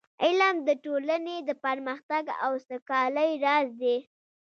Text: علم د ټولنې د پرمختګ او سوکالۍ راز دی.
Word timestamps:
علم 0.23 0.55
د 0.67 0.69
ټولنې 0.83 1.37
د 1.47 1.49
پرمختګ 1.65 2.23
او 2.45 2.51
سوکالۍ 2.67 3.31
راز 3.45 3.67
دی. 3.81 3.97